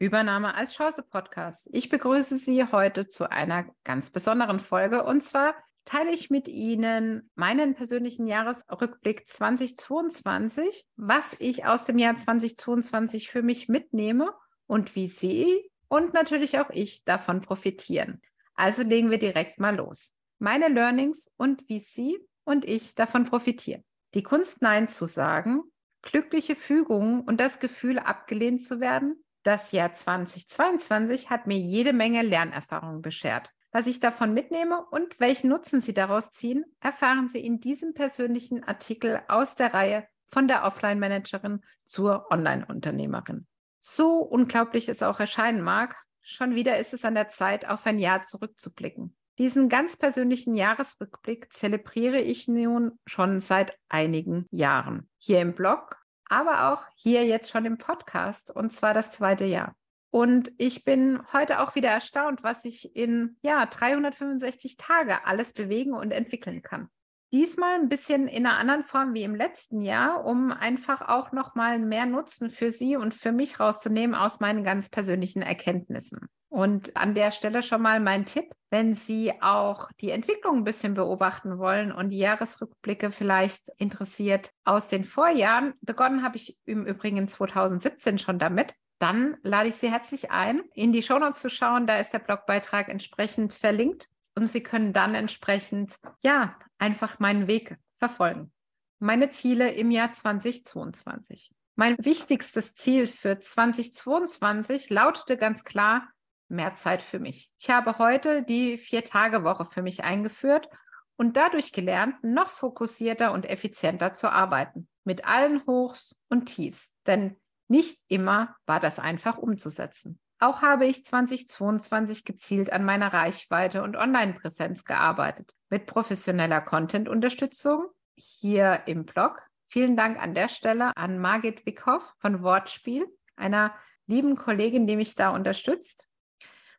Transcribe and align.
Übernahme 0.00 0.54
als 0.54 0.74
Chance 0.74 1.04
Podcast. 1.04 1.68
Ich 1.72 1.88
begrüße 1.88 2.36
Sie 2.36 2.64
heute 2.64 3.08
zu 3.08 3.30
einer 3.30 3.66
ganz 3.84 4.10
besonderen 4.10 4.58
Folge 4.58 5.04
und 5.04 5.22
zwar 5.22 5.54
teile 5.84 6.12
ich 6.12 6.30
mit 6.30 6.48
Ihnen 6.48 7.30
meinen 7.36 7.74
persönlichen 7.74 8.26
Jahresrückblick 8.26 9.28
2022, 9.28 10.86
was 10.96 11.36
ich 11.38 11.64
aus 11.66 11.84
dem 11.84 11.98
Jahr 11.98 12.16
2022 12.16 13.30
für 13.30 13.42
mich 13.42 13.68
mitnehme 13.68 14.32
und 14.66 14.96
wie 14.96 15.06
Sie 15.06 15.70
und 15.86 16.12
natürlich 16.12 16.58
auch 16.58 16.70
ich 16.70 17.04
davon 17.04 17.40
profitieren. 17.40 18.20
Also 18.56 18.82
legen 18.82 19.10
wir 19.10 19.18
direkt 19.18 19.60
mal 19.60 19.76
los. 19.76 20.12
Meine 20.40 20.68
Learnings 20.68 21.32
und 21.36 21.68
wie 21.68 21.78
Sie 21.78 22.18
und 22.42 22.64
ich 22.64 22.96
davon 22.96 23.26
profitieren. 23.26 23.84
Die 24.14 24.24
Kunst 24.24 24.60
Nein 24.60 24.88
zu 24.88 25.06
sagen 25.06 25.62
glückliche 26.04 26.54
Fügungen 26.54 27.22
und 27.22 27.40
das 27.40 27.58
Gefühl, 27.58 27.98
abgelehnt 27.98 28.62
zu 28.62 28.80
werden. 28.80 29.23
Das 29.44 29.72
Jahr 29.72 29.92
2022 29.92 31.28
hat 31.28 31.46
mir 31.46 31.58
jede 31.58 31.92
Menge 31.92 32.22
Lernerfahrung 32.22 33.02
beschert. 33.02 33.50
Was 33.72 33.86
ich 33.86 34.00
davon 34.00 34.32
mitnehme 34.32 34.82
und 34.90 35.20
welchen 35.20 35.50
Nutzen 35.50 35.82
Sie 35.82 35.92
daraus 35.92 36.32
ziehen, 36.32 36.64
erfahren 36.80 37.28
Sie 37.28 37.44
in 37.44 37.60
diesem 37.60 37.92
persönlichen 37.92 38.64
Artikel 38.64 39.20
aus 39.28 39.54
der 39.54 39.74
Reihe 39.74 40.06
von 40.28 40.48
der 40.48 40.64
Offline-Managerin 40.64 41.60
zur 41.84 42.30
Online-Unternehmerin. 42.30 43.46
So 43.80 44.20
unglaublich 44.20 44.88
es 44.88 45.02
auch 45.02 45.20
erscheinen 45.20 45.60
mag, 45.60 45.94
schon 46.22 46.54
wieder 46.54 46.78
ist 46.78 46.94
es 46.94 47.04
an 47.04 47.14
der 47.14 47.28
Zeit, 47.28 47.68
auf 47.68 47.84
ein 47.84 47.98
Jahr 47.98 48.22
zurückzublicken. 48.22 49.14
Diesen 49.36 49.68
ganz 49.68 49.96
persönlichen 49.96 50.54
Jahresrückblick 50.54 51.52
zelebriere 51.52 52.20
ich 52.20 52.48
nun 52.48 52.98
schon 53.04 53.40
seit 53.40 53.78
einigen 53.90 54.46
Jahren. 54.50 55.10
Hier 55.18 55.40
im 55.42 55.54
Blog, 55.54 55.98
aber 56.34 56.72
auch 56.72 56.84
hier 56.96 57.24
jetzt 57.24 57.50
schon 57.50 57.64
im 57.64 57.78
Podcast 57.78 58.50
und 58.50 58.72
zwar 58.72 58.92
das 58.92 59.12
zweite 59.12 59.44
Jahr. 59.44 59.74
Und 60.10 60.52
ich 60.58 60.84
bin 60.84 61.20
heute 61.32 61.60
auch 61.60 61.74
wieder 61.74 61.88
erstaunt, 61.88 62.42
was 62.42 62.64
ich 62.64 62.94
in 62.94 63.36
ja, 63.42 63.66
365 63.66 64.76
Tage 64.76 65.26
alles 65.26 65.52
bewegen 65.52 65.92
und 65.92 66.12
entwickeln 66.12 66.62
kann. 66.62 66.88
Diesmal 67.32 67.74
ein 67.74 67.88
bisschen 67.88 68.28
in 68.28 68.46
einer 68.46 68.58
anderen 68.58 68.84
Form 68.84 69.14
wie 69.14 69.24
im 69.24 69.34
letzten 69.34 69.80
Jahr, 69.80 70.24
um 70.24 70.52
einfach 70.52 71.02
auch 71.02 71.32
nochmal 71.32 71.78
mehr 71.80 72.06
Nutzen 72.06 72.48
für 72.48 72.70
Sie 72.70 72.96
und 72.96 73.12
für 73.14 73.32
mich 73.32 73.58
rauszunehmen 73.58 74.14
aus 74.14 74.38
meinen 74.38 74.62
ganz 74.62 74.88
persönlichen 74.88 75.42
Erkenntnissen. 75.42 76.28
Und 76.54 76.96
an 76.96 77.16
der 77.16 77.32
Stelle 77.32 77.64
schon 77.64 77.82
mal 77.82 77.98
mein 77.98 78.26
Tipp, 78.26 78.54
wenn 78.70 78.94
Sie 78.94 79.32
auch 79.42 79.90
die 80.00 80.12
Entwicklung 80.12 80.58
ein 80.58 80.64
bisschen 80.64 80.94
beobachten 80.94 81.58
wollen 81.58 81.90
und 81.90 82.10
die 82.10 82.18
Jahresrückblicke 82.18 83.10
vielleicht 83.10 83.70
interessiert 83.76 84.52
aus 84.64 84.86
den 84.86 85.02
Vorjahren. 85.02 85.74
Begonnen 85.80 86.22
habe 86.22 86.36
ich 86.36 86.56
im 86.64 86.86
Übrigen 86.86 87.26
2017 87.26 88.18
schon 88.18 88.38
damit. 88.38 88.72
Dann 89.00 89.36
lade 89.42 89.68
ich 89.68 89.74
Sie 89.74 89.90
herzlich 89.90 90.30
ein, 90.30 90.62
in 90.74 90.92
die 90.92 91.02
Shownotes 91.02 91.40
zu 91.40 91.50
schauen. 91.50 91.88
Da 91.88 91.96
ist 91.96 92.12
der 92.12 92.20
Blogbeitrag 92.20 92.88
entsprechend 92.88 93.52
verlinkt 93.52 94.08
und 94.36 94.48
Sie 94.48 94.62
können 94.62 94.92
dann 94.92 95.16
entsprechend, 95.16 95.96
ja, 96.22 96.56
einfach 96.78 97.18
meinen 97.18 97.48
Weg 97.48 97.76
verfolgen. 97.94 98.52
Meine 99.00 99.30
Ziele 99.30 99.72
im 99.72 99.90
Jahr 99.90 100.12
2022. 100.12 101.50
Mein 101.74 101.96
wichtigstes 101.98 102.76
Ziel 102.76 103.08
für 103.08 103.40
2022 103.40 104.90
lautete 104.90 105.36
ganz 105.36 105.64
klar, 105.64 106.13
mehr 106.48 106.74
Zeit 106.74 107.02
für 107.02 107.18
mich. 107.18 107.50
Ich 107.58 107.70
habe 107.70 107.98
heute 107.98 108.42
die 108.42 108.78
Vier-Tage-Woche 108.78 109.64
für 109.64 109.82
mich 109.82 110.04
eingeführt 110.04 110.68
und 111.16 111.36
dadurch 111.36 111.72
gelernt, 111.72 112.22
noch 112.22 112.48
fokussierter 112.48 113.32
und 113.32 113.48
effizienter 113.48 114.14
zu 114.14 114.30
arbeiten. 114.30 114.88
Mit 115.04 115.26
allen 115.26 115.64
Hochs 115.66 116.16
und 116.28 116.46
Tiefs. 116.46 116.94
Denn 117.06 117.36
nicht 117.68 117.98
immer 118.08 118.56
war 118.66 118.80
das 118.80 118.98
einfach 118.98 119.38
umzusetzen. 119.38 120.18
Auch 120.40 120.62
habe 120.62 120.86
ich 120.86 121.04
2022 121.04 122.24
gezielt 122.24 122.72
an 122.72 122.84
meiner 122.84 123.12
Reichweite 123.12 123.82
und 123.82 123.96
Online-Präsenz 123.96 124.84
gearbeitet. 124.84 125.54
Mit 125.70 125.86
professioneller 125.86 126.60
Content-Unterstützung 126.60 127.86
hier 128.16 128.82
im 128.86 129.04
Blog. 129.04 129.40
Vielen 129.66 129.96
Dank 129.96 130.20
an 130.22 130.34
der 130.34 130.48
Stelle 130.48 130.92
an 130.96 131.18
Margit 131.18 131.64
Wickhoff 131.64 132.14
von 132.18 132.42
Wortspiel, 132.42 133.06
einer 133.36 133.74
lieben 134.06 134.36
Kollegin, 134.36 134.86
die 134.86 134.96
mich 134.96 135.14
da 135.14 135.30
unterstützt 135.30 136.08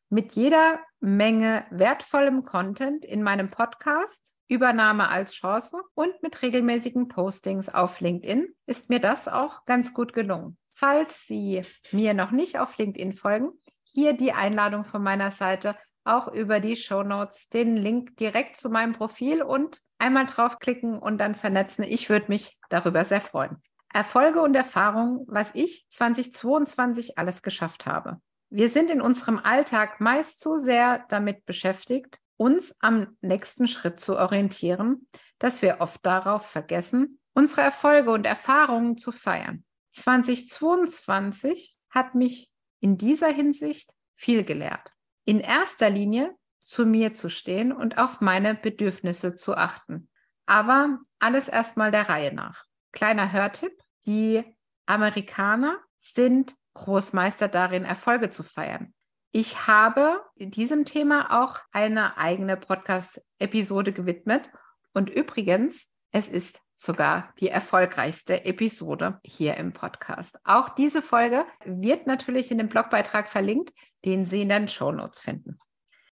mit 0.10 0.34
jeder 0.34 0.80
Menge 1.00 1.66
wertvollem 1.72 2.46
Content 2.46 3.06
in 3.06 3.24
meinem 3.24 3.50
Podcast, 3.50 4.36
Übernahme 4.48 5.10
als 5.10 5.34
Chance 5.34 5.82
und 5.96 6.22
mit 6.22 6.42
regelmäßigen 6.42 7.08
Postings 7.08 7.70
auf 7.70 8.00
LinkedIn 8.00 8.54
ist 8.68 8.90
mir 8.90 9.00
das 9.00 9.28
auch 9.28 9.66
ganz 9.66 9.94
gut 9.94 10.14
gelungen. 10.14 10.58
Falls 10.68 11.26
Sie 11.26 11.62
mir 11.92 12.14
noch 12.14 12.32
nicht 12.32 12.60
auf 12.60 12.78
LinkedIn 12.78 13.14
folgen, 13.14 13.52
hier 13.84 14.14
die 14.14 14.34
Einladung 14.34 14.86
von 14.86 15.02
meiner 15.02 15.32
Seite, 15.32 15.76
auch 16.04 16.28
über 16.28 16.60
die 16.60 16.76
Show 16.76 17.02
Notes, 17.02 17.50
den 17.50 17.76
Link 17.76 18.18
direkt 18.18 18.58
zu 18.58 18.70
meinem 18.70 18.94
Profil 18.94 19.42
und 19.42 19.82
einmal 19.98 20.26
draufklicken 20.26 21.00
und 21.00 21.18
dann 21.18 21.34
vernetzen. 21.34 21.84
Ich 21.84 22.10
würde 22.10 22.28
mich 22.28 22.60
darüber 22.70 23.04
sehr 23.04 23.22
freuen. 23.22 23.62
Erfolge 23.92 24.42
und 24.42 24.56
Erfahrungen, 24.56 25.24
was 25.28 25.52
ich 25.56 25.86
2022 25.90 27.18
alles 27.18 27.42
geschafft 27.42 27.86
habe. 27.86 28.20
Wir 28.56 28.70
sind 28.70 28.90
in 28.90 29.02
unserem 29.02 29.38
Alltag 29.38 30.00
meist 30.00 30.40
so 30.40 30.56
sehr 30.56 31.04
damit 31.10 31.46
beschäftigt, 31.46 32.22
uns 32.38 32.74
am 32.80 33.18
nächsten 33.20 33.68
Schritt 33.68 34.00
zu 34.00 34.18
orientieren, 34.18 35.10
dass 35.40 35.62
wir 35.62 35.82
oft 35.82 36.06
darauf 36.06 36.46
vergessen, 36.46 37.20
unsere 37.34 37.64
Erfolge 37.64 38.12
und 38.12 38.26
Erfahrungen 38.26 38.98
zu 38.98 39.12
feiern. 39.12 39.66
2022 39.92 41.76
hat 41.90 42.16
mich 42.16 42.50
in 42.80 42.98
dieser 42.98 43.28
Hinsicht 43.28 43.92
viel 44.16 44.46
gelehrt. 44.46 44.94
In 45.26 45.42
erster 45.42 45.90
Linie 45.90 46.34
zu 46.62 46.86
mir 46.86 47.14
zu 47.14 47.28
stehen 47.28 47.74
und 47.74 47.98
auf 47.98 48.22
meine 48.22 48.56
Bedürfnisse 48.56 49.36
zu 49.36 49.58
achten. 49.58 50.08
Aber 50.46 51.00
alles 51.20 51.50
erstmal 51.50 51.92
der 51.92 52.08
Reihe 52.08 52.34
nach. 52.34 52.64
Kleiner 52.94 53.34
Hörtipp, 53.34 53.74
die 54.06 54.46
Amerikaner 54.86 55.78
sind 55.98 56.56
Großmeister 56.76 57.48
darin, 57.48 57.84
Erfolge 57.84 58.30
zu 58.30 58.44
feiern. 58.44 58.94
Ich 59.32 59.68
habe 59.68 60.22
diesem 60.38 60.86
Thema 60.86 61.44
auch 61.44 61.60
eine 61.72 62.18
eigene 62.18 62.56
Podcast-Episode 62.56 63.92
gewidmet. 63.92 64.50
Und 64.94 65.10
übrigens, 65.10 65.90
es 66.12 66.30
ist 66.30 66.62
sogar 66.76 67.34
die 67.42 67.50
erfolgreichste 67.50 68.46
Episode 68.46 69.20
hier 69.26 69.58
im 69.58 69.74
Podcast. 69.74 70.40
Auch 70.46 70.70
diese 70.70 71.02
Folge 71.02 71.46
wird 71.66 72.08
natürlich 72.08 72.52
in 72.52 72.58
dem 72.58 72.70
Blogbeitrag 72.70 73.28
verlinkt, 73.28 73.74
den 74.06 74.24
Sie 74.24 74.42
in 74.42 74.50
den 74.50 74.70
Show 74.70 74.92
Notes 74.92 75.20
finden. 75.20 75.58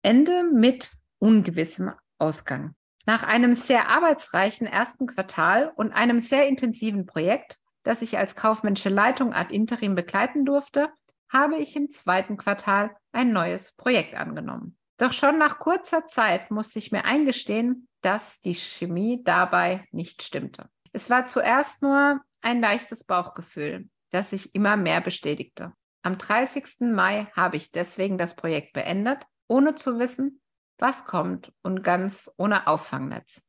Ende 0.02 0.44
mit 0.44 0.90
ungewissem 1.18 1.92
Ausgang. 2.18 2.74
Nach 3.04 3.22
einem 3.22 3.52
sehr 3.52 3.88
arbeitsreichen 3.88 4.66
ersten 4.66 5.06
Quartal 5.06 5.72
und 5.76 5.92
einem 5.92 6.18
sehr 6.18 6.48
intensiven 6.48 7.04
Projekt 7.04 7.58
das 7.82 8.02
ich 8.02 8.18
als 8.18 8.36
kaufmännische 8.36 8.88
Leitung 8.88 9.32
ad 9.32 9.54
interim 9.54 9.94
begleiten 9.94 10.44
durfte, 10.44 10.92
habe 11.30 11.56
ich 11.56 11.76
im 11.76 11.90
zweiten 11.90 12.36
Quartal 12.36 12.96
ein 13.12 13.32
neues 13.32 13.72
Projekt 13.72 14.14
angenommen. 14.14 14.76
Doch 14.98 15.12
schon 15.12 15.38
nach 15.38 15.58
kurzer 15.58 16.06
Zeit 16.06 16.50
musste 16.50 16.78
ich 16.78 16.92
mir 16.92 17.04
eingestehen, 17.04 17.88
dass 18.02 18.40
die 18.40 18.54
Chemie 18.54 19.22
dabei 19.24 19.86
nicht 19.92 20.22
stimmte. 20.22 20.68
Es 20.92 21.08
war 21.08 21.24
zuerst 21.26 21.82
nur 21.82 22.20
ein 22.42 22.60
leichtes 22.60 23.04
Bauchgefühl, 23.04 23.88
das 24.10 24.30
sich 24.30 24.54
immer 24.54 24.76
mehr 24.76 25.00
bestätigte. 25.00 25.72
Am 26.02 26.18
30. 26.18 26.92
Mai 26.92 27.26
habe 27.36 27.56
ich 27.56 27.70
deswegen 27.70 28.18
das 28.18 28.34
Projekt 28.34 28.72
beendet, 28.72 29.24
ohne 29.48 29.74
zu 29.74 29.98
wissen, 29.98 30.40
was 30.78 31.04
kommt 31.04 31.52
und 31.62 31.82
ganz 31.82 32.30
ohne 32.36 32.66
Auffangnetz. 32.66 33.46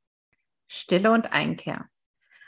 Stille 0.67 1.11
und 1.11 1.33
Einkehr. 1.33 1.85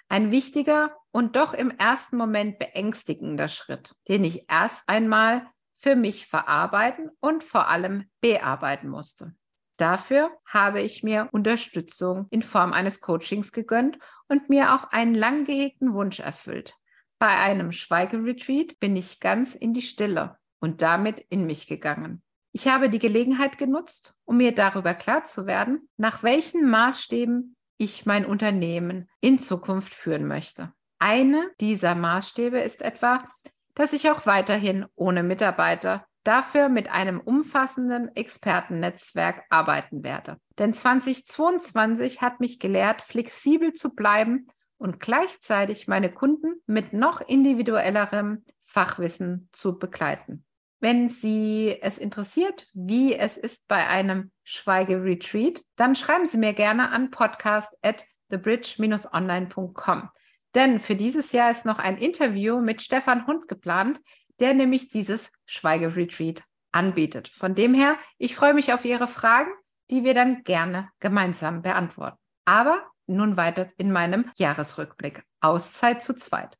Ein 0.09 0.31
wichtiger 0.31 0.95
und 1.13 1.35
doch 1.35 1.53
im 1.53 1.71
ersten 1.71 2.17
Moment 2.17 2.59
beängstigender 2.59 3.47
Schritt, 3.47 3.95
den 4.09 4.23
ich 4.25 4.49
erst 4.49 4.89
einmal 4.89 5.47
für 5.73 5.95
mich 5.95 6.27
verarbeiten 6.27 7.11
und 7.19 7.43
vor 7.43 7.69
allem 7.69 8.09
bearbeiten 8.19 8.89
musste. 8.89 9.35
Dafür 9.77 10.31
habe 10.45 10.81
ich 10.81 11.03
mir 11.03 11.29
Unterstützung 11.31 12.27
in 12.29 12.41
Form 12.41 12.73
eines 12.73 12.99
Coachings 12.99 13.51
gegönnt 13.51 13.97
und 14.27 14.49
mir 14.49 14.73
auch 14.73 14.85
einen 14.91 15.15
lang 15.15 15.45
gehegten 15.45 15.93
Wunsch 15.93 16.19
erfüllt. 16.19 16.75
Bei 17.19 17.39
einem 17.39 17.71
Schweigeretreat 17.71 18.79
bin 18.79 18.95
ich 18.95 19.19
ganz 19.19 19.55
in 19.55 19.73
die 19.73 19.81
Stille 19.81 20.37
und 20.59 20.81
damit 20.81 21.25
in 21.29 21.45
mich 21.45 21.67
gegangen. 21.67 22.23
Ich 22.51 22.67
habe 22.67 22.89
die 22.89 22.99
Gelegenheit 22.99 23.57
genutzt, 23.57 24.15
um 24.25 24.37
mir 24.37 24.53
darüber 24.53 24.93
klar 24.93 25.23
zu 25.23 25.47
werden, 25.47 25.89
nach 25.97 26.23
welchen 26.23 26.69
Maßstäben 26.69 27.55
ich 27.77 28.05
mein 28.05 28.25
Unternehmen 28.25 29.09
in 29.21 29.39
Zukunft 29.39 29.93
führen 29.93 30.27
möchte. 30.27 30.71
Eine 31.05 31.51
dieser 31.59 31.95
Maßstäbe 31.95 32.61
ist 32.61 32.81
etwa, 32.81 33.27
dass 33.75 33.91
ich 33.91 34.09
auch 34.09 34.25
weiterhin 34.25 34.85
ohne 34.95 35.21
Mitarbeiter 35.21 36.05
dafür 36.23 36.69
mit 36.69 36.89
einem 36.89 37.19
umfassenden 37.19 38.15
Expertennetzwerk 38.15 39.43
arbeiten 39.49 40.05
werde. 40.05 40.37
Denn 40.59 40.73
2022 40.73 42.21
hat 42.21 42.39
mich 42.39 42.57
gelehrt, 42.57 43.01
flexibel 43.01 43.73
zu 43.73 43.93
bleiben 43.93 44.47
und 44.77 45.01
gleichzeitig 45.01 45.89
meine 45.89 46.09
Kunden 46.09 46.61
mit 46.67 46.93
noch 46.93 47.19
individuellerem 47.19 48.45
Fachwissen 48.61 49.49
zu 49.51 49.77
begleiten. 49.77 50.45
Wenn 50.79 51.09
Sie 51.09 51.79
es 51.81 51.97
interessiert, 51.97 52.69
wie 52.73 53.13
es 53.13 53.35
ist 53.35 53.67
bei 53.67 53.89
einem 53.89 54.31
Schweigeretreat, 54.45 55.65
dann 55.75 55.97
schreiben 55.97 56.27
Sie 56.27 56.37
mir 56.37 56.53
gerne 56.53 56.91
an 56.91 57.11
podcast 57.11 57.77
at 57.81 58.05
thebridge-online.com. 58.29 60.09
Denn 60.55 60.79
für 60.79 60.95
dieses 60.95 61.31
Jahr 61.31 61.51
ist 61.51 61.65
noch 61.65 61.79
ein 61.79 61.97
Interview 61.97 62.61
mit 62.61 62.81
Stefan 62.81 63.25
Hund 63.27 63.47
geplant, 63.47 63.99
der 64.39 64.53
nämlich 64.53 64.89
dieses 64.89 65.31
Schweigeretreat 65.45 66.43
anbietet. 66.71 67.27
Von 67.27 67.55
dem 67.55 67.73
her, 67.73 67.97
ich 68.17 68.35
freue 68.35 68.53
mich 68.53 68.73
auf 68.73 68.85
Ihre 68.85 69.07
Fragen, 69.07 69.51
die 69.89 70.03
wir 70.03 70.13
dann 70.13 70.43
gerne 70.43 70.89
gemeinsam 70.99 71.61
beantworten. 71.61 72.17
Aber 72.45 72.83
nun 73.05 73.37
weiter 73.37 73.67
in 73.77 73.91
meinem 73.91 74.31
Jahresrückblick. 74.37 75.23
Auszeit 75.41 76.01
zu 76.01 76.15
zweit. 76.15 76.57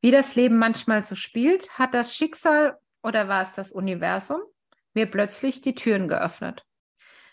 Wie 0.00 0.10
das 0.10 0.34
Leben 0.34 0.58
manchmal 0.58 1.04
so 1.04 1.14
spielt, 1.14 1.78
hat 1.78 1.94
das 1.94 2.14
Schicksal 2.14 2.78
oder 3.02 3.28
war 3.28 3.42
es 3.42 3.52
das 3.52 3.72
Universum 3.72 4.40
mir 4.94 5.06
plötzlich 5.06 5.60
die 5.60 5.74
Türen 5.74 6.08
geöffnet. 6.08 6.64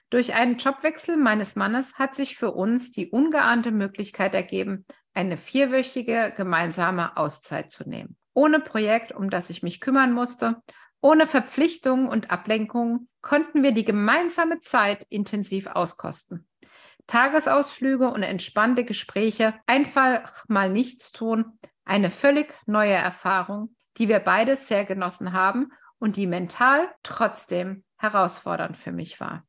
Durch 0.09 0.33
einen 0.33 0.57
Jobwechsel 0.57 1.15
meines 1.15 1.55
Mannes 1.55 1.97
hat 1.97 2.15
sich 2.15 2.35
für 2.35 2.51
uns 2.51 2.91
die 2.91 3.09
ungeahnte 3.09 3.71
Möglichkeit 3.71 4.33
ergeben, 4.33 4.85
eine 5.13 5.37
vierwöchige 5.37 6.33
gemeinsame 6.35 7.17
Auszeit 7.17 7.71
zu 7.71 7.87
nehmen. 7.87 8.15
Ohne 8.33 8.59
Projekt, 8.59 9.11
um 9.11 9.29
das 9.29 9.49
ich 9.49 9.63
mich 9.63 9.81
kümmern 9.81 10.13
musste, 10.13 10.61
ohne 11.01 11.27
Verpflichtungen 11.27 12.07
und 12.07 12.31
Ablenkungen 12.31 13.09
konnten 13.21 13.63
wir 13.63 13.71
die 13.71 13.85
gemeinsame 13.85 14.59
Zeit 14.59 15.05
intensiv 15.09 15.67
auskosten. 15.67 16.47
Tagesausflüge 17.07 18.09
und 18.09 18.23
entspannte 18.23 18.85
Gespräche, 18.85 19.55
einfach 19.65 20.45
mal 20.47 20.69
nichts 20.69 21.11
tun, 21.11 21.59
eine 21.83 22.09
völlig 22.09 22.53
neue 22.67 22.93
Erfahrung, 22.93 23.75
die 23.97 24.07
wir 24.07 24.19
beide 24.19 24.55
sehr 24.55 24.85
genossen 24.85 25.33
haben 25.33 25.71
und 25.97 26.15
die 26.15 26.27
mental 26.27 26.87
trotzdem 27.03 27.83
herausfordernd 27.97 28.77
für 28.77 28.91
mich 28.91 29.19
war. 29.19 29.45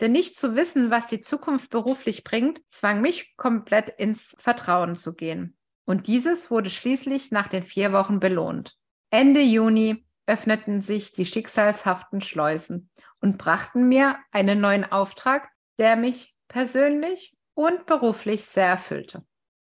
Denn 0.00 0.12
nicht 0.12 0.36
zu 0.36 0.54
wissen, 0.54 0.90
was 0.90 1.08
die 1.08 1.20
Zukunft 1.20 1.70
beruflich 1.70 2.24
bringt, 2.24 2.60
zwang 2.68 3.00
mich 3.00 3.36
komplett 3.36 3.90
ins 3.90 4.36
Vertrauen 4.38 4.94
zu 4.94 5.14
gehen. 5.14 5.56
Und 5.84 6.06
dieses 6.06 6.50
wurde 6.50 6.70
schließlich 6.70 7.30
nach 7.30 7.48
den 7.48 7.62
vier 7.62 7.92
Wochen 7.92 8.20
belohnt. 8.20 8.78
Ende 9.10 9.40
Juni 9.40 10.04
öffneten 10.26 10.82
sich 10.82 11.12
die 11.12 11.26
schicksalshaften 11.26 12.20
Schleusen 12.20 12.90
und 13.20 13.38
brachten 13.38 13.88
mir 13.88 14.18
einen 14.30 14.60
neuen 14.60 14.84
Auftrag, 14.84 15.48
der 15.78 15.96
mich 15.96 16.36
persönlich 16.48 17.34
und 17.54 17.86
beruflich 17.86 18.44
sehr 18.44 18.66
erfüllte. 18.66 19.24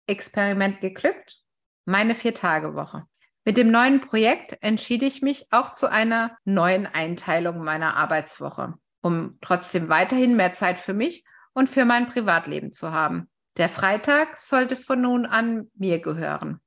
Experiment 0.07 0.81
geglückt, 0.81 1.43
meine 1.85 2.15
Vier-Tage-Woche. 2.15 3.07
Mit 3.45 3.59
dem 3.59 3.71
neuen 3.71 4.01
Projekt 4.01 4.59
entschied 4.61 5.03
ich 5.03 5.23
mich 5.23 5.47
auch 5.53 5.73
zu 5.73 5.89
einer 5.89 6.37
neuen 6.45 6.87
Einteilung 6.87 7.63
meiner 7.63 7.97
Arbeitswoche, 7.97 8.75
um 9.07 9.39
trotzdem 9.41 9.89
weiterhin 9.89 10.35
mehr 10.35 10.53
Zeit 10.53 10.81
für 10.81 10.93
mich 10.93 11.25
und 11.55 11.71
für 11.71 11.85
mein 11.85 12.09
Privatleben 12.09 12.73
zu 12.73 12.91
haben. 12.91 13.31
Der 13.57 13.69
Freitag 13.69 14.37
sollte 14.37 14.77
von 14.77 15.01
nun 15.01 15.27
an 15.27 15.71
mir 15.75 16.01
gehören, 16.01 16.61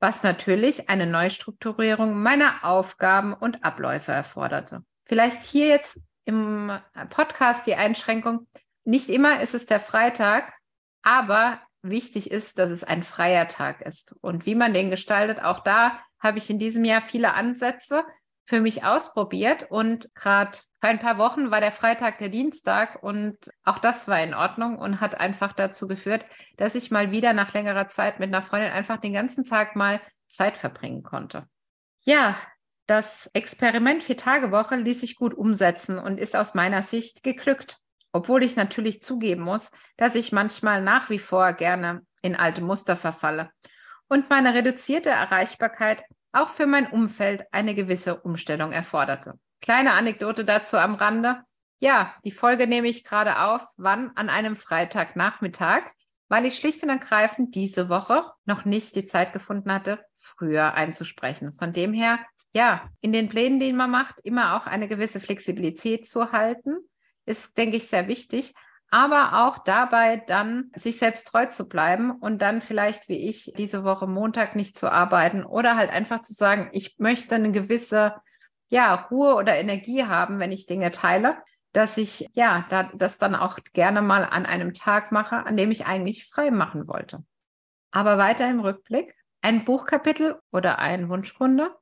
was 0.00 0.24
natürlich 0.24 0.90
eine 0.90 1.06
Neustrukturierung 1.06 2.20
meiner 2.20 2.64
Aufgaben 2.64 3.32
und 3.32 3.64
Abläufe 3.64 4.10
erforderte. 4.10 4.84
Vielleicht 5.06 5.42
hier 5.42 5.68
jetzt 5.68 6.02
im 6.24 6.72
Podcast 7.10 7.64
die 7.66 7.76
Einschränkung. 7.76 8.48
Nicht 8.84 9.08
immer 9.08 9.40
ist 9.40 9.54
es 9.54 9.66
der 9.66 9.80
Freitag, 9.80 10.52
aber 11.02 11.60
wichtig 11.82 12.28
ist, 12.28 12.58
dass 12.58 12.70
es 12.70 12.82
ein 12.82 13.04
freier 13.04 13.46
Tag 13.46 13.82
ist. 13.82 14.16
Und 14.20 14.46
wie 14.46 14.56
man 14.56 14.74
den 14.74 14.90
gestaltet, 14.90 15.42
auch 15.42 15.60
da 15.60 16.00
habe 16.18 16.38
ich 16.38 16.50
in 16.50 16.58
diesem 16.58 16.84
Jahr 16.84 17.02
viele 17.02 17.34
Ansätze 17.34 18.04
für 18.44 18.60
mich 18.60 18.84
ausprobiert 18.84 19.70
und 19.70 20.14
gerade 20.14 20.58
vor 20.80 20.90
ein 20.90 21.00
paar 21.00 21.16
Wochen 21.16 21.50
war 21.50 21.60
der 21.60 21.72
Freitag 21.72 22.18
der 22.18 22.28
Dienstag 22.28 23.02
und 23.02 23.38
auch 23.64 23.78
das 23.78 24.06
war 24.06 24.22
in 24.22 24.34
Ordnung 24.34 24.76
und 24.76 25.00
hat 25.00 25.18
einfach 25.18 25.52
dazu 25.54 25.88
geführt, 25.88 26.26
dass 26.58 26.74
ich 26.74 26.90
mal 26.90 27.10
wieder 27.10 27.32
nach 27.32 27.54
längerer 27.54 27.88
Zeit 27.88 28.20
mit 28.20 28.28
einer 28.28 28.42
Freundin 28.42 28.72
einfach 28.72 28.98
den 28.98 29.14
ganzen 29.14 29.44
Tag 29.44 29.76
mal 29.76 30.00
Zeit 30.28 30.58
verbringen 30.58 31.02
konnte. 31.02 31.48
Ja, 32.02 32.36
das 32.86 33.30
Experiment 33.32 34.04
Vier-Tage-Woche 34.04 34.76
ließ 34.76 35.00
sich 35.00 35.16
gut 35.16 35.32
umsetzen 35.32 35.98
und 35.98 36.20
ist 36.20 36.36
aus 36.36 36.52
meiner 36.52 36.82
Sicht 36.82 37.22
geglückt. 37.22 37.78
Obwohl 38.12 38.44
ich 38.44 38.54
natürlich 38.56 39.00
zugeben 39.00 39.42
muss, 39.42 39.72
dass 39.96 40.14
ich 40.14 40.32
manchmal 40.32 40.82
nach 40.82 41.08
wie 41.08 41.18
vor 41.18 41.54
gerne 41.54 42.02
in 42.20 42.36
alte 42.36 42.62
Muster 42.62 42.96
verfalle 42.96 43.50
und 44.08 44.28
meine 44.28 44.54
reduzierte 44.54 45.10
Erreichbarkeit 45.10 46.04
auch 46.34 46.48
für 46.48 46.66
mein 46.66 46.86
Umfeld 46.86 47.46
eine 47.52 47.74
gewisse 47.74 48.20
Umstellung 48.20 48.72
erforderte. 48.72 49.38
Kleine 49.60 49.92
Anekdote 49.92 50.44
dazu 50.44 50.76
am 50.76 50.94
Rande. 50.94 51.42
Ja, 51.80 52.14
die 52.24 52.30
Folge 52.30 52.66
nehme 52.66 52.88
ich 52.88 53.04
gerade 53.04 53.40
auf, 53.40 53.62
wann 53.76 54.10
an 54.16 54.28
einem 54.28 54.56
Freitagnachmittag, 54.56 55.82
weil 56.28 56.46
ich 56.46 56.56
schlicht 56.56 56.82
und 56.82 56.88
ergreifend 56.88 57.54
diese 57.54 57.88
Woche 57.88 58.24
noch 58.44 58.64
nicht 58.64 58.96
die 58.96 59.06
Zeit 59.06 59.32
gefunden 59.32 59.72
hatte, 59.72 60.04
früher 60.14 60.74
einzusprechen. 60.74 61.52
Von 61.52 61.72
dem 61.72 61.92
her, 61.92 62.18
ja, 62.54 62.88
in 63.00 63.12
den 63.12 63.28
Plänen, 63.28 63.60
die 63.60 63.72
man 63.72 63.90
macht, 63.90 64.20
immer 64.24 64.56
auch 64.56 64.66
eine 64.66 64.88
gewisse 64.88 65.20
Flexibilität 65.20 66.06
zu 66.06 66.32
halten, 66.32 66.76
ist, 67.26 67.56
denke 67.56 67.76
ich, 67.76 67.88
sehr 67.88 68.08
wichtig 68.08 68.54
aber 68.94 69.44
auch 69.44 69.58
dabei 69.58 70.18
dann 70.18 70.70
sich 70.76 71.00
selbst 71.00 71.24
treu 71.26 71.46
zu 71.46 71.68
bleiben 71.68 72.12
und 72.12 72.40
dann 72.40 72.60
vielleicht 72.60 73.08
wie 73.08 73.28
ich 73.28 73.52
diese 73.58 73.82
Woche 73.82 74.06
Montag 74.06 74.54
nicht 74.54 74.78
zu 74.78 74.88
arbeiten 74.88 75.42
oder 75.42 75.74
halt 75.74 75.92
einfach 75.92 76.20
zu 76.20 76.32
sagen, 76.32 76.68
ich 76.70 76.94
möchte 76.98 77.34
eine 77.34 77.50
gewisse 77.50 78.14
ja, 78.68 78.94
Ruhe 78.94 79.34
oder 79.34 79.56
Energie 79.56 80.04
haben, 80.04 80.38
wenn 80.38 80.52
ich 80.52 80.66
Dinge 80.66 80.92
teile, 80.92 81.38
dass 81.72 81.96
ich 81.96 82.28
ja 82.34 82.66
da, 82.70 82.84
das 82.94 83.18
dann 83.18 83.34
auch 83.34 83.58
gerne 83.72 84.00
mal 84.00 84.22
an 84.22 84.46
einem 84.46 84.74
Tag 84.74 85.10
mache, 85.10 85.44
an 85.44 85.56
dem 85.56 85.72
ich 85.72 85.86
eigentlich 85.86 86.28
frei 86.28 86.52
machen 86.52 86.86
wollte. 86.86 87.24
Aber 87.90 88.16
weiter 88.16 88.48
im 88.48 88.60
Rückblick, 88.60 89.16
ein 89.42 89.64
Buchkapitel 89.64 90.38
oder 90.52 90.78
ein 90.78 91.08
Wunschkunde. 91.08 91.74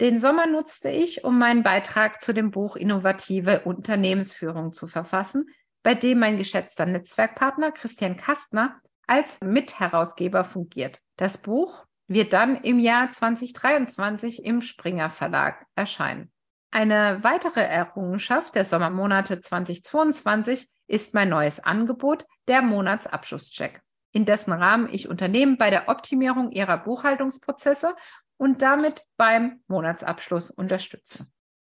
Den 0.00 0.20
Sommer 0.20 0.46
nutzte 0.46 0.88
ich, 0.88 1.24
um 1.24 1.36
meinen 1.36 1.64
Beitrag 1.64 2.22
zu 2.22 2.32
dem 2.32 2.52
Buch 2.52 2.76
Innovative 2.76 3.62
Unternehmensführung 3.64 4.72
zu 4.72 4.86
verfassen, 4.86 5.48
bei 5.84 5.94
dem 5.94 6.18
mein 6.18 6.38
geschätzter 6.38 6.86
Netzwerkpartner 6.86 7.70
Christian 7.70 8.16
Kastner 8.16 8.80
als 9.06 9.40
Mitherausgeber 9.42 10.42
fungiert. 10.42 10.98
Das 11.16 11.38
Buch 11.38 11.84
wird 12.08 12.32
dann 12.32 12.56
im 12.56 12.80
Jahr 12.80 13.10
2023 13.10 14.44
im 14.44 14.62
Springer 14.62 15.10
Verlag 15.10 15.66
erscheinen. 15.76 16.32
Eine 16.70 17.22
weitere 17.22 17.60
Errungenschaft 17.60 18.56
der 18.56 18.64
Sommermonate 18.64 19.40
2022 19.40 20.68
ist 20.86 21.14
mein 21.14 21.28
neues 21.28 21.60
Angebot, 21.60 22.26
der 22.48 22.62
Monatsabschlusscheck, 22.62 23.80
in 24.12 24.24
dessen 24.24 24.52
Rahmen 24.52 24.88
ich 24.90 25.08
Unternehmen 25.08 25.56
bei 25.56 25.70
der 25.70 25.88
Optimierung 25.88 26.50
ihrer 26.50 26.78
Buchhaltungsprozesse 26.78 27.94
und 28.38 28.62
damit 28.62 29.04
beim 29.16 29.62
Monatsabschluss 29.68 30.50
unterstütze. 30.50 31.26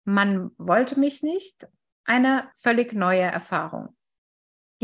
Man 0.05 0.51
wollte 0.57 0.99
mich 0.99 1.23
nicht, 1.23 1.67
eine 2.05 2.49
völlig 2.55 2.93
neue 2.93 3.21
Erfahrung. 3.21 3.94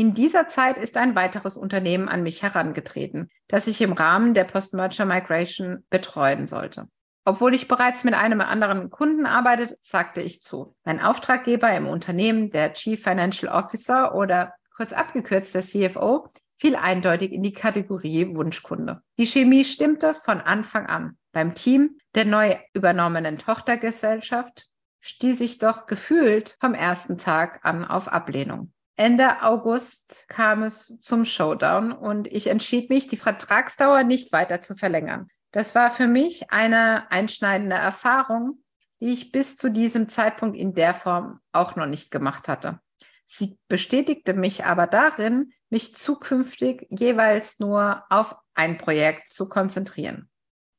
In 0.01 0.15
dieser 0.15 0.47
Zeit 0.47 0.79
ist 0.79 0.97
ein 0.97 1.13
weiteres 1.13 1.57
Unternehmen 1.57 2.09
an 2.09 2.23
mich 2.23 2.41
herangetreten, 2.41 3.29
das 3.47 3.67
ich 3.67 3.81
im 3.81 3.93
Rahmen 3.93 4.33
der 4.33 4.45
Post-Merger 4.45 5.05
Migration 5.05 5.85
betreuen 5.91 6.47
sollte. 6.47 6.87
Obwohl 7.23 7.53
ich 7.53 7.67
bereits 7.67 8.03
mit 8.03 8.15
einem 8.15 8.41
anderen 8.41 8.89
Kunden 8.89 9.27
arbeitete, 9.27 9.77
sagte 9.79 10.21
ich 10.21 10.41
zu. 10.41 10.75
Mein 10.85 10.99
Auftraggeber 10.99 11.71
im 11.75 11.85
Unternehmen, 11.85 12.49
der 12.49 12.73
Chief 12.73 12.99
Financial 12.99 13.53
Officer 13.53 14.15
oder 14.15 14.55
kurz 14.75 14.91
abgekürzt 14.91 15.53
der 15.53 15.61
CFO, 15.61 16.29
fiel 16.57 16.75
eindeutig 16.75 17.31
in 17.31 17.43
die 17.43 17.53
Kategorie 17.53 18.33
Wunschkunde. 18.33 19.03
Die 19.19 19.27
Chemie 19.27 19.65
stimmte 19.65 20.15
von 20.15 20.41
Anfang 20.41 20.87
an. 20.87 21.19
Beim 21.31 21.53
Team 21.53 21.99
der 22.15 22.25
neu 22.25 22.55
übernommenen 22.73 23.37
Tochtergesellschaft 23.37 24.65
stieß 24.99 25.41
ich 25.41 25.59
doch 25.59 25.85
gefühlt 25.85 26.57
vom 26.59 26.73
ersten 26.73 27.19
Tag 27.19 27.59
an 27.61 27.85
auf 27.85 28.07
Ablehnung. 28.07 28.73
Ende 28.95 29.41
August 29.41 30.25
kam 30.27 30.63
es 30.63 30.99
zum 30.99 31.25
Showdown 31.25 31.91
und 31.91 32.27
ich 32.27 32.47
entschied 32.47 32.89
mich, 32.89 33.07
die 33.07 33.17
Vertragsdauer 33.17 34.03
nicht 34.03 34.31
weiter 34.31 34.61
zu 34.61 34.75
verlängern. 34.75 35.27
Das 35.51 35.75
war 35.75 35.91
für 35.91 36.07
mich 36.07 36.51
eine 36.51 37.11
einschneidende 37.11 37.75
Erfahrung, 37.75 38.63
die 38.99 39.11
ich 39.11 39.31
bis 39.31 39.57
zu 39.57 39.69
diesem 39.69 40.07
Zeitpunkt 40.07 40.57
in 40.57 40.73
der 40.73 40.93
Form 40.93 41.39
auch 41.51 41.75
noch 41.75 41.87
nicht 41.87 42.11
gemacht 42.11 42.47
hatte. 42.47 42.79
Sie 43.25 43.57
bestätigte 43.67 44.33
mich 44.33 44.65
aber 44.65 44.87
darin, 44.87 45.53
mich 45.69 45.95
zukünftig 45.95 46.85
jeweils 46.89 47.59
nur 47.59 48.03
auf 48.09 48.35
ein 48.53 48.77
Projekt 48.77 49.29
zu 49.29 49.47
konzentrieren. 49.47 50.29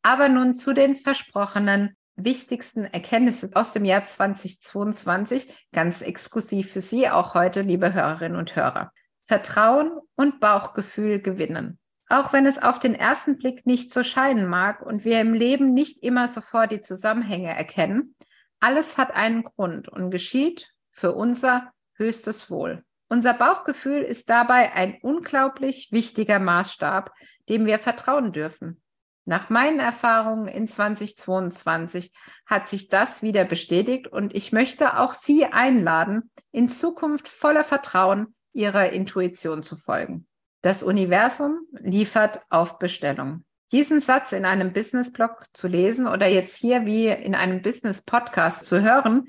Aber 0.02 0.28
nun 0.28 0.54
zu 0.54 0.73
den 0.75 0.95
versprochenen 0.95 1.97
wichtigsten 2.16 2.85
Erkenntnissen 2.85 3.54
aus 3.54 3.73
dem 3.73 3.85
Jahr 3.85 4.04
2022, 4.04 5.69
ganz 5.73 6.02
exklusiv 6.02 6.73
für 6.73 6.81
Sie 6.81 7.09
auch 7.09 7.35
heute, 7.35 7.62
liebe 7.62 7.92
Hörerinnen 7.92 8.38
und 8.38 8.54
Hörer. 8.57 8.92
Vertrauen 9.23 9.99
und 10.16 10.40
Bauchgefühl 10.40 11.21
gewinnen. 11.21 11.78
Auch 12.09 12.33
wenn 12.33 12.45
es 12.45 12.62
auf 12.62 12.78
den 12.78 12.95
ersten 12.95 13.38
Blick 13.38 13.64
nicht 13.64 13.92
so 13.92 14.02
scheinen 14.02 14.47
mag 14.47 14.83
und 14.83 15.04
wir 15.04 15.21
im 15.21 15.33
Leben 15.33 15.73
nicht 15.73 16.02
immer 16.02 16.28
sofort 16.28 16.73
die 16.73 16.81
Zusammenhänge 16.81 17.57
erkennen, 17.57 18.14
alles 18.61 18.99
hat 18.99 19.14
einen 19.16 19.42
Grund 19.42 19.88
und 19.88 20.11
geschieht 20.11 20.71
für 20.90 21.12
unser 21.14 21.73
höchstes 21.95 22.50
Wohl. 22.50 22.85
Unser 23.09 23.35
Bauchgefühl 23.35 24.02
ist 24.02 24.31
dabei 24.31 24.73
ein 24.73 24.99
unglaublich 25.02 25.88
wichtiger 25.90 26.38
Maßstab, 26.38 27.12
dem 27.49 27.66
wir 27.66 27.78
vertrauen 27.78 28.33
dürfen. 28.33 28.83
Nach 29.25 29.50
meinen 29.50 29.79
Erfahrungen 29.79 30.49
in 30.49 30.67
2022 30.67 32.12
hat 32.45 32.69
sich 32.69 32.88
das 32.88 33.23
wieder 33.23 33.45
bestätigt 33.45 34.09
und 34.09 34.35
ich 34.35 34.50
möchte 34.50 34.99
auch 34.99 35.14
Sie 35.14 35.47
einladen, 35.47 36.31
in 36.50 36.69
Zukunft 36.69 37.29
voller 37.29 37.62
Vertrauen 37.62 38.35
Ihrer 38.52 38.91
Intuition 38.91 39.62
zu 39.62 39.76
folgen. 39.76 40.26
Das 40.62 40.83
Universum 40.83 41.61
liefert 41.73 42.41
auf 42.50 42.79
Bestellung. 42.79 43.45
Diesen 43.71 44.00
Satz 44.00 44.33
in 44.33 44.45
einem 44.45 44.73
Business-Blog 44.73 45.47
zu 45.52 45.67
lesen 45.67 46.07
oder 46.07 46.26
jetzt 46.26 46.57
hier 46.57 46.85
wie 46.85 47.09
in 47.09 47.35
einem 47.35 47.62
Business-Podcast 47.62 48.67
zu 48.67 48.83
hören, 48.83 49.29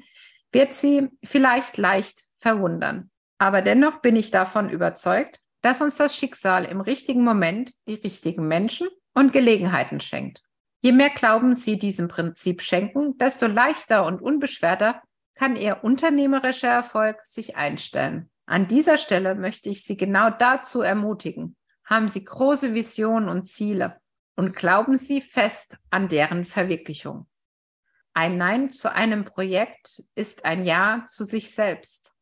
wird 0.51 0.73
Sie 0.73 1.07
vielleicht 1.23 1.77
leicht 1.77 2.25
verwundern. 2.39 3.09
Aber 3.37 3.61
dennoch 3.61 4.01
bin 4.01 4.15
ich 4.15 4.31
davon 4.31 4.69
überzeugt, 4.69 5.39
dass 5.61 5.81
uns 5.81 5.95
das 5.95 6.15
Schicksal 6.15 6.65
im 6.65 6.81
richtigen 6.81 7.23
Moment 7.23 7.73
die 7.87 7.95
richtigen 7.95 8.47
Menschen 8.47 8.87
und 9.13 9.33
Gelegenheiten 9.33 9.99
schenkt. 9.99 10.43
Je 10.79 10.91
mehr 10.91 11.09
Glauben 11.09 11.53
Sie 11.53 11.79
diesem 11.79 12.07
Prinzip 12.07 12.61
schenken, 12.61 13.17
desto 13.17 13.47
leichter 13.47 14.05
und 14.05 14.21
unbeschwerter 14.21 15.01
kann 15.35 15.55
Ihr 15.55 15.83
unternehmerischer 15.83 16.67
Erfolg 16.67 17.25
sich 17.25 17.55
einstellen. 17.55 18.29
An 18.45 18.67
dieser 18.67 18.97
Stelle 18.97 19.35
möchte 19.35 19.69
ich 19.69 19.83
Sie 19.83 19.95
genau 19.95 20.29
dazu 20.29 20.81
ermutigen. 20.81 21.55
Haben 21.85 22.07
Sie 22.07 22.23
große 22.23 22.73
Visionen 22.73 23.29
und 23.29 23.45
Ziele 23.45 23.97
und 24.35 24.55
glauben 24.55 24.95
Sie 24.95 25.21
fest 25.21 25.77
an 25.89 26.07
deren 26.07 26.43
Verwirklichung. 26.43 27.27
Ein 28.13 28.37
Nein 28.37 28.69
zu 28.69 28.91
einem 28.91 29.25
Projekt 29.25 30.03
ist 30.15 30.45
ein 30.45 30.65
Ja 30.65 31.05
zu 31.07 31.23
sich 31.23 31.53
selbst. 31.55 32.13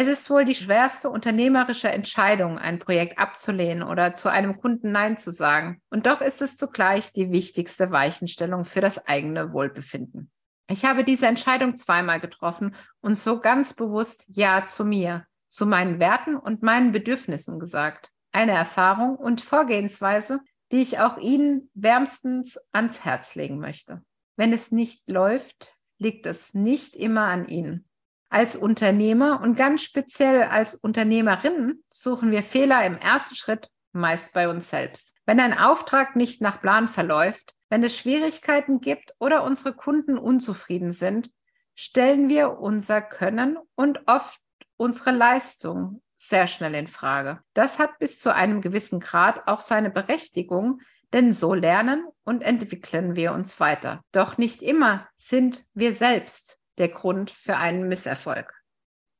Es 0.00 0.06
ist 0.06 0.30
wohl 0.30 0.44
die 0.44 0.54
schwerste 0.54 1.10
unternehmerische 1.10 1.88
Entscheidung, 1.88 2.56
ein 2.56 2.78
Projekt 2.78 3.18
abzulehnen 3.18 3.82
oder 3.82 4.14
zu 4.14 4.30
einem 4.30 4.60
Kunden 4.60 4.92
Nein 4.92 5.18
zu 5.18 5.32
sagen. 5.32 5.82
Und 5.90 6.06
doch 6.06 6.20
ist 6.20 6.40
es 6.40 6.56
zugleich 6.56 7.12
die 7.12 7.32
wichtigste 7.32 7.90
Weichenstellung 7.90 8.64
für 8.64 8.80
das 8.80 9.08
eigene 9.08 9.52
Wohlbefinden. 9.52 10.30
Ich 10.70 10.84
habe 10.84 11.02
diese 11.02 11.26
Entscheidung 11.26 11.74
zweimal 11.74 12.20
getroffen 12.20 12.76
und 13.00 13.18
so 13.18 13.40
ganz 13.40 13.74
bewusst 13.74 14.24
Ja 14.28 14.66
zu 14.66 14.84
mir, 14.84 15.26
zu 15.48 15.66
meinen 15.66 15.98
Werten 15.98 16.36
und 16.36 16.62
meinen 16.62 16.92
Bedürfnissen 16.92 17.58
gesagt. 17.58 18.12
Eine 18.30 18.52
Erfahrung 18.52 19.16
und 19.16 19.40
Vorgehensweise, 19.40 20.38
die 20.70 20.80
ich 20.80 21.00
auch 21.00 21.18
Ihnen 21.18 21.72
wärmstens 21.74 22.56
ans 22.70 23.04
Herz 23.04 23.34
legen 23.34 23.58
möchte. 23.58 24.04
Wenn 24.36 24.52
es 24.52 24.70
nicht 24.70 25.10
läuft, 25.10 25.74
liegt 25.98 26.24
es 26.26 26.54
nicht 26.54 26.94
immer 26.94 27.24
an 27.24 27.48
Ihnen. 27.48 27.87
Als 28.30 28.56
Unternehmer 28.56 29.40
und 29.42 29.56
ganz 29.56 29.82
speziell 29.82 30.44
als 30.44 30.74
Unternehmerinnen 30.74 31.82
suchen 31.88 32.30
wir 32.30 32.42
Fehler 32.42 32.84
im 32.84 32.98
ersten 32.98 33.34
Schritt 33.34 33.70
meist 33.92 34.34
bei 34.34 34.48
uns 34.48 34.68
selbst. 34.68 35.16
Wenn 35.24 35.40
ein 35.40 35.56
Auftrag 35.58 36.14
nicht 36.14 36.42
nach 36.42 36.60
Plan 36.60 36.88
verläuft, 36.88 37.54
wenn 37.70 37.82
es 37.82 37.96
Schwierigkeiten 37.96 38.80
gibt 38.80 39.14
oder 39.18 39.44
unsere 39.44 39.74
Kunden 39.74 40.18
unzufrieden 40.18 40.92
sind, 40.92 41.30
stellen 41.74 42.28
wir 42.28 42.58
unser 42.58 43.00
Können 43.00 43.56
und 43.74 44.00
oft 44.06 44.40
unsere 44.76 45.12
Leistung 45.12 46.02
sehr 46.16 46.48
schnell 46.48 46.74
in 46.74 46.86
Frage. 46.86 47.40
Das 47.54 47.78
hat 47.78 47.98
bis 47.98 48.18
zu 48.20 48.34
einem 48.34 48.60
gewissen 48.60 49.00
Grad 49.00 49.46
auch 49.46 49.60
seine 49.60 49.88
Berechtigung, 49.88 50.80
denn 51.12 51.32
so 51.32 51.54
lernen 51.54 52.04
und 52.24 52.42
entwickeln 52.42 53.16
wir 53.16 53.32
uns 53.32 53.60
weiter. 53.60 54.02
Doch 54.12 54.36
nicht 54.36 54.62
immer 54.62 55.08
sind 55.16 55.64
wir 55.72 55.94
selbst 55.94 56.58
der 56.78 56.88
Grund 56.88 57.30
für 57.30 57.56
einen 57.56 57.88
Misserfolg. 57.88 58.54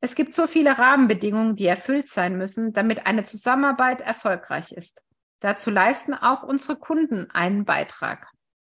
Es 0.01 0.15
gibt 0.15 0.35
so 0.35 0.47
viele 0.47 0.79
Rahmenbedingungen, 0.79 1.57
die 1.57 1.67
erfüllt 1.67 2.09
sein 2.09 2.39
müssen, 2.39 2.73
damit 2.73 3.07
eine 3.07 3.25
Zusammenarbeit 3.25 4.01
erfolgreich 4.01 4.73
ist. 4.73 5.03
Dazu 5.41 5.71
leisten 5.71 6.15
auch 6.15 6.43
unsere 6.43 6.79
Kunden 6.79 7.31
einen 7.31 7.65
Beitrag. 7.65 8.29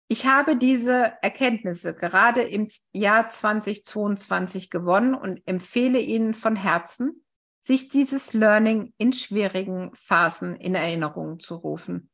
Ich 0.09 0.26
habe 0.26 0.57
diese 0.57 1.14
Erkenntnisse 1.23 1.95
gerade 1.95 2.43
im 2.43 2.69
Jahr 2.93 3.31
2022 3.31 4.69
gewonnen 4.69 5.14
und 5.14 5.41
empfehle 5.47 5.99
Ihnen 5.99 6.35
von 6.35 6.57
Herzen, 6.57 7.25
sich 7.61 7.88
dieses 7.88 8.35
Learning 8.35 8.93
in 8.99 9.14
schwierigen 9.14 9.95
Phasen 9.95 10.57
in 10.57 10.75
Erinnerung 10.75 11.41
zu 11.41 11.55
rufen. 11.55 12.11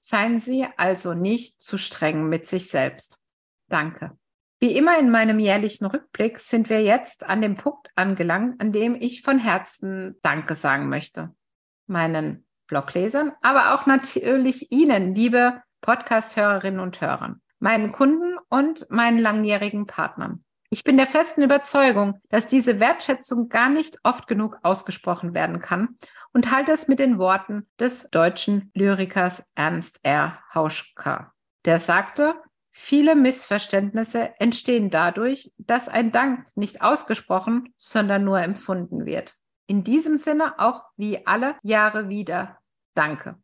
Seien 0.00 0.38
Sie 0.38 0.66
also 0.78 1.12
nicht 1.12 1.62
zu 1.62 1.76
streng 1.76 2.28
mit 2.28 2.46
sich 2.46 2.68
selbst. 2.68 3.20
Danke. 3.68 4.16
Wie 4.58 4.74
immer 4.74 4.98
in 4.98 5.10
meinem 5.10 5.38
jährlichen 5.38 5.84
Rückblick 5.84 6.38
sind 6.38 6.70
wir 6.70 6.82
jetzt 6.82 7.24
an 7.24 7.42
dem 7.42 7.56
Punkt 7.56 7.90
angelangt, 7.94 8.58
an 8.60 8.72
dem 8.72 8.94
ich 8.94 9.20
von 9.20 9.38
Herzen 9.38 10.16
Danke 10.22 10.54
sagen 10.54 10.88
möchte. 10.88 11.34
Meinen 11.86 12.46
Bloglesern, 12.66 13.32
aber 13.42 13.74
auch 13.74 13.84
natürlich 13.84 14.72
Ihnen, 14.72 15.14
liebe 15.14 15.62
Podcast-Hörerinnen 15.82 16.80
und 16.80 17.00
Hörern, 17.02 17.42
meinen 17.58 17.92
Kunden 17.92 18.38
und 18.48 18.90
meinen 18.90 19.18
langjährigen 19.18 19.86
Partnern. 19.86 20.42
Ich 20.70 20.84
bin 20.84 20.96
der 20.96 21.06
festen 21.06 21.42
Überzeugung, 21.42 22.20
dass 22.30 22.46
diese 22.46 22.80
Wertschätzung 22.80 23.50
gar 23.50 23.68
nicht 23.68 23.98
oft 24.02 24.26
genug 24.26 24.58
ausgesprochen 24.62 25.34
werden 25.34 25.60
kann 25.60 25.98
und 26.32 26.50
halte 26.50 26.72
es 26.72 26.88
mit 26.88 26.98
den 26.98 27.18
Worten 27.18 27.68
des 27.78 28.10
deutschen 28.10 28.70
Lyrikers 28.74 29.44
Ernst 29.54 30.00
R. 30.02 30.38
Hauschka. 30.52 31.32
Der 31.66 31.78
sagte, 31.78 32.34
Viele 32.78 33.16
Missverständnisse 33.16 34.38
entstehen 34.38 34.90
dadurch, 34.90 35.50
dass 35.56 35.88
ein 35.88 36.12
Dank 36.12 36.46
nicht 36.54 36.82
ausgesprochen, 36.82 37.72
sondern 37.78 38.22
nur 38.22 38.38
empfunden 38.40 39.06
wird. 39.06 39.34
In 39.66 39.82
diesem 39.82 40.18
Sinne 40.18 40.58
auch 40.58 40.84
wie 40.94 41.26
alle 41.26 41.56
Jahre 41.62 42.10
wieder 42.10 42.58
Danke. 42.94 43.40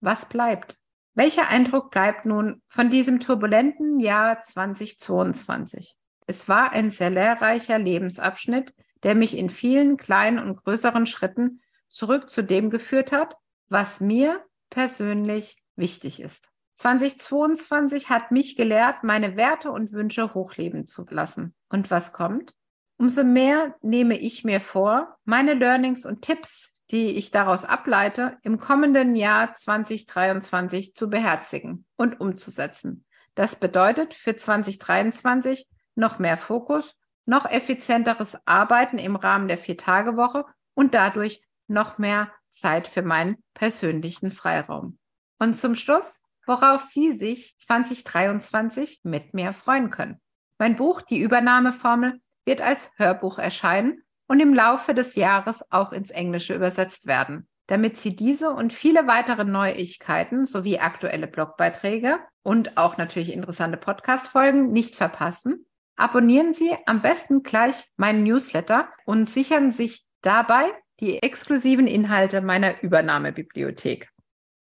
Was 0.00 0.28
bleibt? 0.28 0.78
Welcher 1.14 1.48
Eindruck 1.48 1.90
bleibt 1.90 2.26
nun 2.26 2.62
von 2.68 2.88
diesem 2.88 3.18
turbulenten 3.18 3.98
Jahr 3.98 4.40
2022? 4.40 5.96
Es 6.28 6.48
war 6.48 6.70
ein 6.70 6.92
sehr 6.92 7.10
lehrreicher 7.10 7.80
Lebensabschnitt, 7.80 8.72
der 9.02 9.16
mich 9.16 9.36
in 9.36 9.50
vielen 9.50 9.96
kleinen 9.96 10.38
und 10.38 10.62
größeren 10.62 11.06
Schritten 11.06 11.60
zurück 11.88 12.30
zu 12.30 12.42
dem 12.42 12.70
geführt 12.70 13.10
hat, 13.10 13.36
was 13.68 14.00
mir 14.00 14.46
persönlich 14.70 15.60
wichtig 15.74 16.20
ist. 16.22 16.52
2022 16.76 18.10
hat 18.10 18.30
mich 18.30 18.54
gelehrt, 18.54 19.02
meine 19.02 19.36
Werte 19.36 19.72
und 19.72 19.92
Wünsche 19.92 20.34
hochleben 20.34 20.86
zu 20.86 21.06
lassen. 21.08 21.54
Und 21.70 21.90
was 21.90 22.12
kommt? 22.12 22.54
Umso 22.98 23.24
mehr 23.24 23.74
nehme 23.82 24.18
ich 24.18 24.44
mir 24.44 24.60
vor, 24.60 25.16
meine 25.24 25.54
Learnings 25.54 26.04
und 26.04 26.22
Tipps, 26.22 26.74
die 26.90 27.16
ich 27.16 27.30
daraus 27.30 27.64
ableite, 27.64 28.38
im 28.42 28.58
kommenden 28.58 29.16
Jahr 29.16 29.54
2023 29.54 30.94
zu 30.94 31.08
beherzigen 31.10 31.86
und 31.96 32.20
umzusetzen. 32.20 33.04
Das 33.34 33.56
bedeutet 33.56 34.14
für 34.14 34.36
2023 34.36 35.68
noch 35.94 36.18
mehr 36.18 36.36
Fokus, 36.36 36.94
noch 37.24 37.50
effizienteres 37.50 38.38
Arbeiten 38.46 38.98
im 38.98 39.16
Rahmen 39.16 39.48
der 39.48 39.58
Vier-Tage-Woche 39.58 40.44
und 40.74 40.94
dadurch 40.94 41.42
noch 41.68 41.98
mehr 41.98 42.30
Zeit 42.50 42.86
für 42.86 43.02
meinen 43.02 43.42
persönlichen 43.54 44.30
Freiraum. 44.30 44.98
Und 45.38 45.58
zum 45.58 45.74
Schluss 45.74 46.22
worauf 46.46 46.82
Sie 46.82 47.18
sich 47.18 47.56
2023 47.58 49.00
mit 49.02 49.34
mir 49.34 49.52
freuen 49.52 49.90
können. 49.90 50.20
Mein 50.58 50.76
Buch 50.76 51.02
Die 51.02 51.20
Übernahmeformel 51.20 52.20
wird 52.46 52.62
als 52.62 52.90
Hörbuch 52.96 53.38
erscheinen 53.38 54.02
und 54.28 54.40
im 54.40 54.54
Laufe 54.54 54.94
des 54.94 55.14
Jahres 55.16 55.70
auch 55.70 55.92
ins 55.92 56.10
Englische 56.10 56.54
übersetzt 56.54 57.06
werden. 57.06 57.48
Damit 57.66 57.96
Sie 57.96 58.14
diese 58.14 58.50
und 58.50 58.72
viele 58.72 59.08
weitere 59.08 59.44
Neuigkeiten 59.44 60.44
sowie 60.44 60.78
aktuelle 60.78 61.26
Blogbeiträge 61.26 62.18
und 62.42 62.76
auch 62.76 62.96
natürlich 62.96 63.32
interessante 63.32 63.76
Podcast-Folgen 63.76 64.70
nicht 64.70 64.94
verpassen, 64.94 65.66
abonnieren 65.96 66.54
Sie 66.54 66.70
am 66.86 67.02
besten 67.02 67.42
gleich 67.42 67.90
meinen 67.96 68.22
Newsletter 68.22 68.88
und 69.04 69.28
sichern 69.28 69.72
sich 69.72 70.06
dabei 70.22 70.70
die 71.00 71.22
exklusiven 71.22 71.88
Inhalte 71.88 72.40
meiner 72.40 72.82
Übernahmebibliothek. 72.82 74.08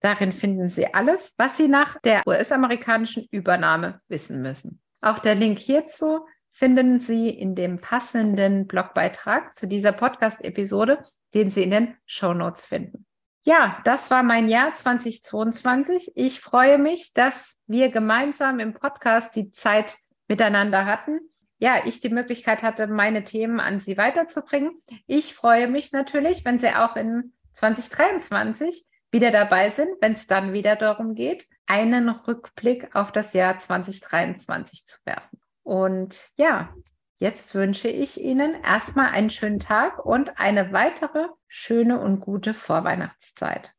Darin 0.04 0.34
finden 0.34 0.68
Sie 0.68 0.94
alles, 0.94 1.34
was 1.38 1.56
Sie 1.56 1.70
nach 1.70 1.98
der 2.02 2.24
US-amerikanischen 2.28 3.26
Übernahme 3.32 4.02
wissen 4.10 4.42
müssen. 4.42 4.82
Auch 5.00 5.20
der 5.20 5.34
Link 5.34 5.60
hierzu 5.60 6.26
finden 6.52 7.00
Sie 7.00 7.30
in 7.30 7.56
dem 7.56 7.80
passenden 7.80 8.68
Blogbeitrag 8.68 9.54
zu 9.54 9.66
dieser 9.66 9.94
Podcast-Episode, 9.94 11.06
den 11.34 11.50
Sie 11.50 11.64
in 11.64 11.72
den 11.72 11.96
Show 12.06 12.34
Notes 12.34 12.66
finden. 12.66 13.06
Ja, 13.46 13.80
das 13.86 14.12
war 14.12 14.24
mein 14.24 14.50
Jahr 14.50 14.74
2022. 14.74 16.12
Ich 16.16 16.42
freue 16.42 16.80
mich, 16.80 17.14
dass 17.14 17.58
wir 17.68 17.90
gemeinsam 17.90 18.60
im 18.60 18.74
Podcast 18.74 19.34
die 19.38 19.54
Zeit 19.54 19.96
miteinander 20.28 20.86
hatten. 20.86 21.22
Ja, 21.60 21.76
ich 21.86 22.02
die 22.02 22.10
Möglichkeit 22.10 22.62
hatte, 22.62 22.88
meine 22.88 23.24
Themen 23.24 23.62
an 23.62 23.80
Sie 23.80 23.96
weiterzubringen. 23.96 24.82
Ich 25.08 25.34
freue 25.34 25.70
mich 25.70 25.94
natürlich, 25.94 26.44
wenn 26.44 26.60
Sie 26.60 26.76
auch 26.76 26.98
in 26.98 27.32
2023 27.54 28.86
wieder 29.14 29.32
dabei 29.32 29.70
sind, 29.70 29.90
wenn 30.02 30.14
es 30.14 30.28
dann 30.28 30.52
wieder 30.52 30.76
darum 30.76 31.16
geht, 31.16 31.48
einen 31.68 32.10
Rückblick 32.10 32.94
auf 32.96 33.12
das 33.12 33.34
Jahr 33.34 33.58
2023 33.58 34.86
zu 34.86 34.98
werfen. 35.06 35.40
Und 35.62 36.30
ja, 36.36 36.74
jetzt 37.20 37.56
wünsche 37.56 37.88
ich 37.88 38.20
Ihnen 38.20 38.62
erstmal 38.62 39.12
einen 39.12 39.30
schönen 39.30 39.60
Tag 39.60 40.04
und 40.06 40.38
eine 40.38 40.74
weitere 40.74 41.28
schöne 41.48 42.02
und 42.02 42.20
gute 42.20 42.54
Vorweihnachtszeit. 42.54 43.72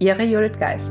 Ihre 0.00 0.24
Judith 0.24 0.58
Geis. 0.58 0.90